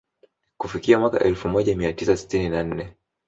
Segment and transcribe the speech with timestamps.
[0.57, 2.93] Kufikia mwaka elfu moja mia tisa sitini na nne